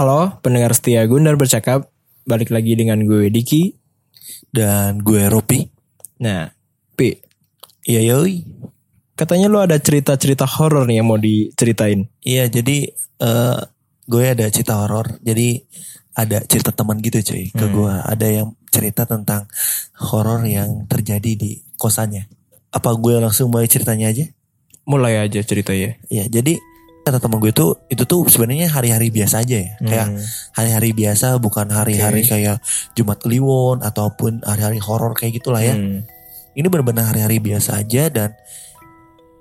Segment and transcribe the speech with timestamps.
[0.00, 1.92] Halo pendengar setia Gundar bercakap
[2.24, 3.76] Balik lagi dengan gue Diki
[4.48, 5.60] Dan gue Ropi.
[6.24, 6.48] Nah
[6.96, 7.12] Pi
[7.84, 8.40] Iya yoi.
[9.12, 13.60] Katanya lu ada cerita-cerita horor nih yang mau diceritain Iya jadi eh
[14.08, 15.20] gue ada cerita horor.
[15.20, 15.68] Jadi
[16.16, 17.92] ada cerita teman gitu cuy ke gue.
[17.92, 19.52] Ada yang cerita tentang
[20.00, 22.24] horor yang terjadi di kosannya.
[22.72, 24.24] Apa gue langsung mulai ceritanya aja?
[24.88, 26.56] Mulai aja cerita ya Iya jadi
[27.00, 29.72] kata teman gue tuh itu tuh sebenarnya hari-hari biasa aja ya.
[29.80, 30.20] Kayak Hmm.
[30.52, 32.30] hari-hari biasa bukan hari-hari Oke.
[32.36, 32.58] kayak
[32.92, 35.74] Jumat Kliwon ataupun hari-hari horor kayak gitulah ya.
[35.74, 36.04] Hmm.
[36.50, 38.34] ini benar-benar hari-hari biasa aja dan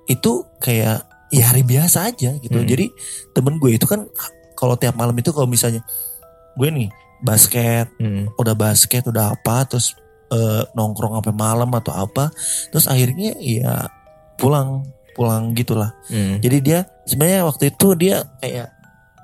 [0.06, 2.54] itu kayak ya hari biasa aja gitu.
[2.58, 2.70] Hmm.
[2.70, 2.86] Jadi
[3.34, 4.06] temen gue itu kan
[4.54, 5.82] kalau tiap malam itu kalau misalnya
[6.54, 8.30] gue nih basket, Hmm.
[8.38, 9.98] udah basket, udah apa, terus
[10.30, 12.30] eh, nongkrong sampai malam atau apa,
[12.70, 13.90] terus akhirnya ya
[14.38, 14.86] pulang
[15.20, 15.92] pulang gitulah.
[16.08, 16.40] Hmm.
[16.40, 18.72] Jadi dia sebenarnya waktu itu dia kayak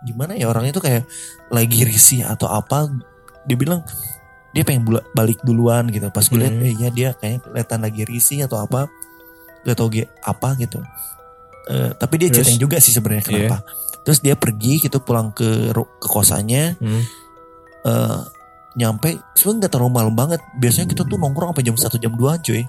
[0.04, 1.08] gimana ya orangnya tuh kayak
[1.48, 2.92] lagi risih atau apa.
[3.48, 3.80] Dia bilang
[4.52, 4.84] dia pengen
[5.16, 6.12] balik duluan gitu.
[6.12, 6.68] Pas gue lihat Hmm.
[6.68, 8.92] eh ya dia kayak kelihatan lagi risih atau apa.
[9.64, 9.88] Gak tau
[10.22, 10.84] apa gitu.
[11.66, 13.30] Eh, tapi dia ceritain juga sih sebenarnya Iya.
[13.48, 13.58] kenapa.
[14.06, 16.76] Terus dia pergi gitu pulang ke ke kosannya.
[16.78, 17.04] Hmm.
[17.86, 18.20] eh
[18.76, 20.42] nyampe sebenarnya nggak terlalu malam banget.
[20.60, 22.62] Biasanya kita tuh nongkrong sampai jam 1 jam 2 cuy.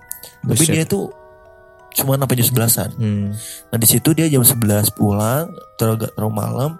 [0.47, 0.72] Tapi Buset.
[0.72, 1.11] dia tuh
[1.97, 2.91] cuma sampai jam 11-an.
[3.00, 3.27] Hmm.
[3.72, 5.48] Nah di situ dia jam 11 pulang,
[5.80, 6.70] terlalu terlalu malam,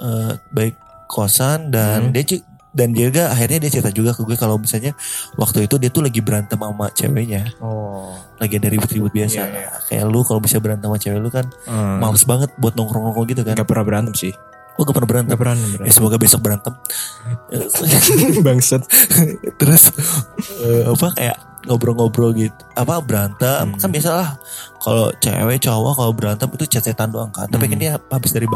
[0.00, 0.74] eh baik
[1.06, 2.16] kosan dan Hmm.
[2.16, 2.40] dia
[2.74, 4.98] dan dia juga akhirnya dia cerita juga ke gue kalau misalnya
[5.38, 8.10] waktu itu dia tuh lagi berantem sama ceweknya, Oh
[8.42, 9.46] lagi ada ribut-ribut biasa.
[9.46, 9.70] Iya, iya.
[9.86, 12.02] Kayak lu kalau bisa berantem sama cewek lu kan hmm.
[12.02, 13.54] males banget buat nongkrong-nongkrong gitu kan.
[13.54, 14.34] Gak pernah berantem sih
[14.74, 15.30] Gue gak pernah berantem.
[15.30, 16.74] Gak pernah Ya berantem semoga besok berantem.
[18.46, 18.82] Bangset
[19.54, 19.82] Terus
[20.66, 22.56] eh, apa kayak ngobrol-ngobrol gitu.
[22.74, 23.80] Apa berantem Hmm.
[23.80, 24.36] kan biasalah
[24.80, 27.48] kalau cewek cowok kalau berantem itu cecetan doang kan.
[27.48, 27.82] Tapi kan Hmm.
[27.82, 28.46] dia habis dari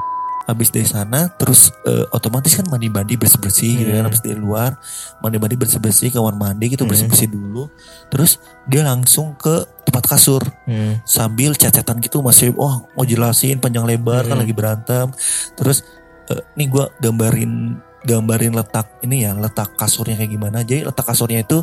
[0.48, 4.08] habis dari sana terus eh, otomatis kan mandi-mandi bersih-bersih gitu kan Hmm.
[4.08, 4.80] habis dari luar
[5.20, 6.96] mandi-mandi bersih-bersih kamar mandi gitu Hmm.
[6.96, 7.68] bersih-bersih dulu
[8.08, 11.04] terus dia langsung ke tempat kasur hmm.
[11.04, 14.48] sambil cacetan gitu masih wah mau jelasin panjang lebar kan Hmm.
[14.48, 15.12] lagi berantem
[15.52, 15.84] terus
[16.32, 17.76] eh, nih gua gambarin
[18.08, 21.60] gambarin letak ini ya letak kasurnya kayak gimana jadi letak kasurnya itu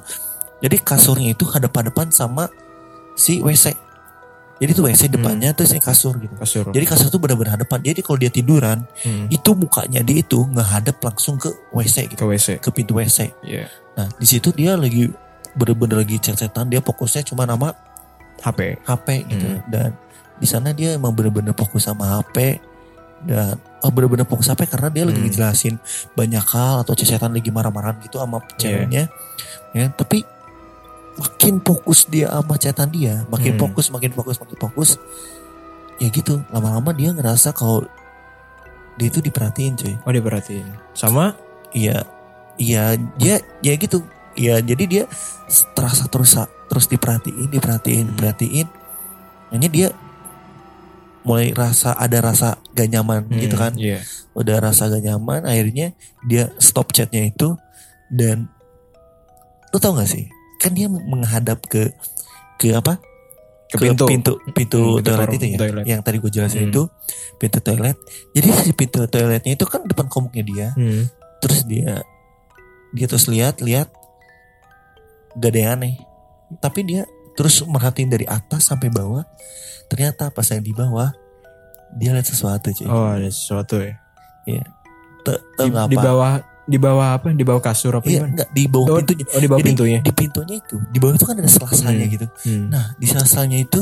[0.63, 2.47] jadi kasurnya itu hadap-hadapan sama
[3.15, 3.85] si WC
[4.55, 6.31] jadi tuh WC depannya terus ini kasur gitu.
[6.39, 6.71] Kasur.
[6.71, 7.91] Jadi kasur tuh benar-benar hadapan.
[7.91, 9.27] Jadi kalau dia tiduran hmm.
[9.27, 12.23] itu mukanya dia itu ngehadap langsung ke WC gitu.
[12.23, 13.67] Ke WC ke pintu WC Iya.
[13.99, 15.11] Nah di situ dia lagi
[15.55, 17.75] bener-bener lagi cacetan dia fokusnya cuma nama
[18.39, 19.47] HP HP gitu.
[19.47, 19.63] Hmm.
[19.71, 19.89] dan
[20.35, 22.59] di sana dia emang bener-bener fokus sama HP
[23.23, 25.27] dan oh bener-bener fokus HP karena dia lagi Hmm.
[25.31, 25.75] ngejelasin
[26.15, 29.11] banyak hal atau cesetan lagi marah-marahan gitu sama ceweknya.
[29.75, 30.23] Ya tapi
[31.15, 33.61] makin fokus dia sama cetan dia makin Hmm.
[33.67, 34.89] fokus makin fokus makin fokus
[35.95, 36.43] ya gitu.
[36.51, 37.87] Lama-lama dia ngerasa kalau
[38.95, 39.95] dia itu diperhatiin cuy.
[40.03, 40.67] Oh diperhatiin.
[40.91, 41.35] Sama?
[41.71, 42.03] Iya
[42.55, 44.03] iya dia ya gitu.
[44.35, 45.03] Ya jadi dia
[45.71, 46.35] terasa terus
[46.67, 48.11] terus diperhatiin diperhatiin Hmm.
[48.15, 48.67] diperhatiin.
[49.55, 49.89] Ini dia
[51.23, 53.73] mulai rasa ada rasa gak nyaman Hmm, gitu kan?
[53.73, 54.03] Iya.
[54.35, 57.55] Udah rasa gak nyaman akhirnya dia stop chatnya itu
[58.11, 58.51] dan
[59.71, 60.27] lu tau gak sih
[60.57, 61.91] kan dia menghadap ke
[62.55, 62.97] ke apa?
[63.65, 64.05] Ke pintu.
[64.05, 65.57] Pintu pintu Hmm, pintu toilet itu ya?
[65.57, 65.83] toilet.
[65.85, 66.69] yang tadi gue jelasin Hmm.
[66.69, 66.81] itu
[67.35, 67.97] pintu toilet.
[68.31, 70.67] Jadi si pintu toiletnya itu kan depan komuknya dia.
[70.73, 71.07] Hmm.
[71.37, 72.01] terus dia
[72.89, 73.91] dia terus lihat lihat
[75.35, 75.95] gak ada yang aneh.
[76.57, 79.27] Tapi dia terus merhatiin dari atas sampai bawah.
[79.85, 81.11] Ternyata pas yang di bawah
[81.91, 82.87] dia lihat sesuatu cuy.
[82.87, 83.99] Oh ada sesuatu ya?
[85.21, 88.63] Tau di, di bawah Di bawah apa Di bawah kasur apa iya gimana enggak di
[88.65, 91.35] bawah Oh, pintunya oh di bawah Jadi, pintunya di pintunya itu di bawah itu kan
[91.35, 92.11] ada selasanya Hmm.
[92.11, 92.65] gitu Hmm.
[92.67, 93.79] nah di selasanya itu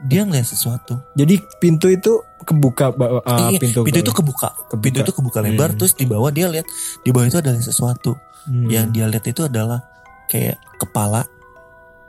[0.00, 4.80] dia ngeliat sesuatu Jadi pintu itu kebuka ah, Iya, pintu pintu itu kebuka kebuka.
[4.80, 5.78] pintu itu kebuka lebar Hmm.
[5.78, 6.64] terus di bawah dia lihat
[6.98, 8.64] di bawah itu ada sesuatu Hmm.
[8.66, 9.84] yang dia lihat itu adalah
[10.24, 11.28] kayak kepala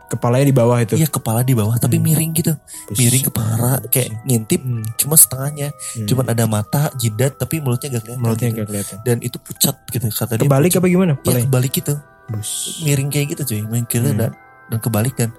[0.10, 0.94] kepalanya di bawah itu.
[0.96, 2.06] iya kepala di bawah tapi Hmm.
[2.06, 2.54] miring gitu
[2.86, 2.98] Buset.
[2.98, 4.84] miring kepala kayak ngintip Hmm.
[4.96, 6.06] cuma setengahnya Hmm.
[6.06, 8.66] cuma ada mata jidat tapi mulutnya gak kelihatan mulutnya gitu.
[8.66, 8.98] kelihatan.
[9.02, 11.14] dan itu pucat gitu kata dia Kebalik apa gimana?
[11.14, 11.46] Iya Kepalanya?
[11.46, 11.94] kebalik gitu
[12.28, 12.52] Bus.
[12.82, 14.20] miring kayak gitu cuy miring gitu Hmm.
[14.20, 14.32] dan
[14.68, 15.30] dan kebalik dan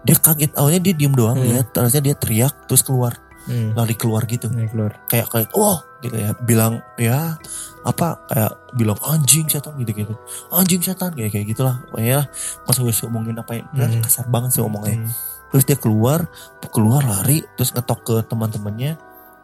[0.00, 1.46] dia kaget awalnya dia diem doang Hmm.
[1.46, 3.72] lihat terusnya dia teriak terus keluar Hmm.
[3.72, 5.00] lari keluar gitu keluar.
[5.06, 7.34] kayak kayak wah gitu ya bilang ya
[7.80, 10.14] apa kayak bilang anjing setan gitu gitu.
[10.52, 12.28] Anjing setan kayak kayak gitulah pokoknya
[12.64, 14.02] pas gue ngomongin apa ya Hmm.
[14.04, 15.10] kasar banget sih ngomongnya Hmm.
[15.50, 16.28] terus dia keluar
[16.68, 19.00] keluar lari terus ngetok ke teman-temannya.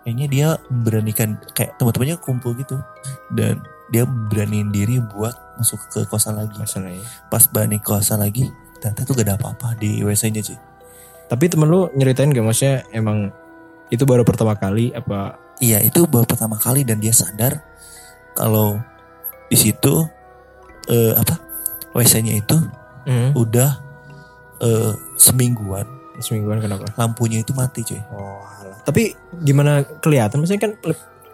[0.07, 2.79] Kayaknya dia beranikan kayak teman-temannya kumpul gitu.
[3.35, 3.59] Dan
[3.91, 6.55] dia beraniin diri buat masuk ke kosan lagi.
[6.55, 7.03] Masalahnya.
[7.27, 8.47] pas berani ke kosan lagi
[8.77, 10.59] ternyata tuh gak ada apa-apa di WC-nya sih
[11.27, 12.45] Tapi temen lu nyeritain gak?
[12.45, 13.35] Maksudnya emang
[13.91, 15.39] itu baru pertama kali apa?
[15.59, 17.65] Iya itu baru pertama kali dan dia sadar
[18.37, 18.77] kalau
[19.47, 20.05] di situ
[20.87, 21.41] eh, apa
[21.93, 22.57] WC-nya itu
[23.03, 23.31] Hmm.
[23.33, 23.71] udah
[24.59, 25.87] eh, semingguan
[26.17, 26.89] Semingguan kenapa?
[26.95, 28.01] lampunya itu mati cuy.
[28.09, 28.81] Oh, alah.
[28.83, 30.41] Tapi gimana kelihatan?
[30.41, 30.73] Maksudnya kan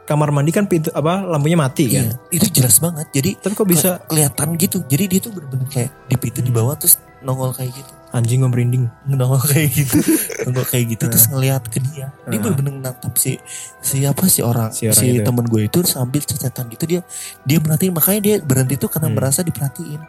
[0.02, 2.10] kamar mandi kan pintu apa lampunya mati kan?
[2.10, 3.06] Iya, itu jelas banget.
[3.12, 4.82] Jadi Tapi kok bisa ke- kelihatan gitu.
[4.82, 6.58] Jadi dia tuh bener-bener kayak di pintu di Hmm.
[6.58, 7.92] bawah terus nongol kayak gitu.
[8.12, 8.84] Anjing gue merinding?
[9.04, 9.96] Nongol kayak gitu.
[10.44, 12.12] nongol kayak gitu terus ngeliat ke dia.
[12.22, 12.52] Dia Hmm.
[12.52, 13.40] bener-bener natap si
[13.78, 15.24] siapa si orang Si si, orang itu.
[15.24, 17.00] temen gue itu sambil cecetan gitu dia
[17.42, 19.16] dia merhatiin makanya dia berhenti tuh karena Hmm.
[19.16, 20.00] merasa diperhatiin.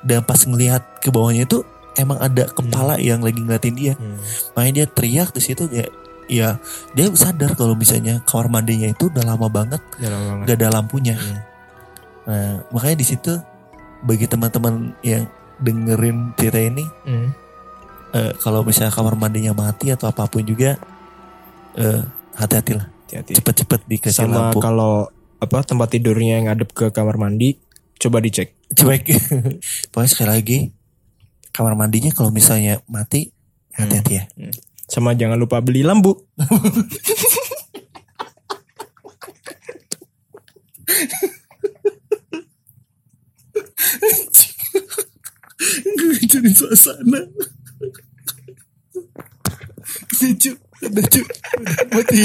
[0.00, 1.60] Dan pas ngelihat ke bawahnya itu
[1.92, 3.92] emang ada kepala yang lagi ngeliatin dia.
[3.92, 4.16] Hmm.
[4.54, 5.84] Makanya dia teriak di situ ya
[6.26, 6.48] ya
[6.94, 10.46] dia sadar kalau misalnya kamar mandinya itu udah lama banget Ya lama banget.
[10.46, 11.16] gak ada lampunya.
[11.18, 11.40] Hmm.
[12.22, 13.32] Nah, makanya di situ
[14.00, 15.26] bagi teman-teman yang
[15.60, 17.28] dengerin cerita ini, Hmm.
[18.10, 20.74] eh, kalau misalnya kamar mandinya mati atau apa pun juga,
[21.74, 22.00] eh,
[22.34, 23.30] hati-hatilah, Hati-hati.
[23.36, 24.58] cepet-cepet dikasih Sama lampu.
[24.58, 27.56] kalau apa tempat tidurnya yang ngadep ke kamar mandi,
[27.96, 28.54] coba dicek.
[28.70, 29.02] Cuek.
[29.90, 30.58] Pokoknya sekali lagi,
[31.50, 33.28] kamar mandinya kalau misalnya mati,
[33.72, 34.24] hati-hati ya.
[34.84, 36.12] Sama jangan lupa beli lampu.
[46.40, 47.20] Ngejarin suasana.
[50.20, 51.22] Lucu, lucu,
[51.92, 52.20] mati.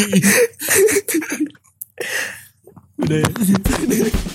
[2.97, 4.34] Udah ya.